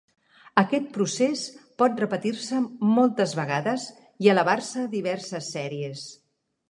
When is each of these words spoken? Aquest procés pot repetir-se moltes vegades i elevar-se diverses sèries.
Aquest 0.59 0.87
procés 0.93 1.41
pot 1.81 1.99
repetir-se 2.03 2.61
moltes 2.93 3.35
vegades 3.41 3.85
i 4.27 4.31
elevar-se 4.35 4.87
diverses 4.95 5.51
sèries. 5.59 6.07